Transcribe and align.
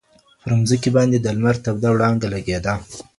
پر 0.41 0.51
مځکي 0.59 0.89
باندي 0.95 1.19
د 1.21 1.27
لمر 1.35 1.55
توده 1.63 1.89
وړانګه 1.91 2.27
لګېده. 2.33 2.73